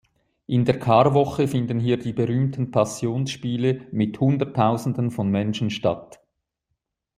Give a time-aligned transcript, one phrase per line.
[0.47, 6.19] In der Karwoche finden hier die berühmten Passionsspiele mit Hunderttausenden von Menschen statt.